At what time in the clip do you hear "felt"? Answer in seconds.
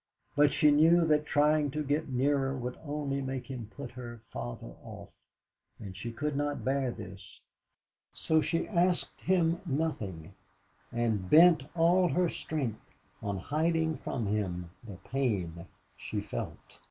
16.19-16.79